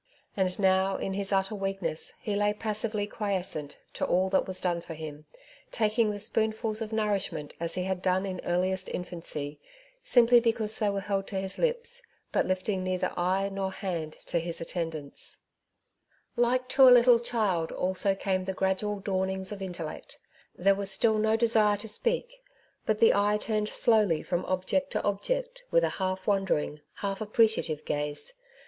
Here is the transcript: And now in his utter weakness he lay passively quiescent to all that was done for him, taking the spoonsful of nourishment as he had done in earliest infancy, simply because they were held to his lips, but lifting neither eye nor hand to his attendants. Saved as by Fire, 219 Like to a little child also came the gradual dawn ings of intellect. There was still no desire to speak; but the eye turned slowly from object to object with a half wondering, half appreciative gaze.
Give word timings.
And 0.35 0.57
now 0.57 0.97
in 0.97 1.13
his 1.13 1.31
utter 1.31 1.53
weakness 1.53 2.11
he 2.19 2.35
lay 2.35 2.55
passively 2.55 3.05
quiescent 3.05 3.77
to 3.93 4.03
all 4.03 4.31
that 4.31 4.47
was 4.47 4.59
done 4.59 4.81
for 4.81 4.95
him, 4.95 5.27
taking 5.71 6.09
the 6.09 6.17
spoonsful 6.19 6.71
of 6.81 6.91
nourishment 6.91 7.53
as 7.59 7.75
he 7.75 7.83
had 7.83 8.01
done 8.01 8.25
in 8.25 8.41
earliest 8.43 8.89
infancy, 8.89 9.59
simply 10.01 10.39
because 10.39 10.79
they 10.79 10.89
were 10.89 11.01
held 11.01 11.27
to 11.27 11.35
his 11.35 11.59
lips, 11.59 12.01
but 12.31 12.47
lifting 12.47 12.83
neither 12.83 13.13
eye 13.15 13.49
nor 13.53 13.71
hand 13.71 14.13
to 14.25 14.39
his 14.39 14.59
attendants. 14.59 15.37
Saved 15.37 15.43
as 15.45 16.35
by 16.45 16.57
Fire, 16.57 16.67
219 16.67 16.67
Like 16.67 16.69
to 16.69 16.89
a 16.89 16.97
little 16.97 17.19
child 17.23 17.71
also 17.71 18.15
came 18.15 18.45
the 18.45 18.53
gradual 18.55 18.99
dawn 19.01 19.29
ings 19.29 19.51
of 19.51 19.61
intellect. 19.61 20.17
There 20.55 20.73
was 20.73 20.89
still 20.89 21.19
no 21.19 21.35
desire 21.37 21.77
to 21.77 21.87
speak; 21.87 22.41
but 22.87 22.97
the 22.97 23.13
eye 23.13 23.37
turned 23.37 23.69
slowly 23.69 24.23
from 24.23 24.45
object 24.45 24.89
to 24.93 25.03
object 25.03 25.63
with 25.69 25.83
a 25.83 25.89
half 25.89 26.25
wondering, 26.25 26.81
half 26.95 27.21
appreciative 27.21 27.85
gaze. 27.85 28.33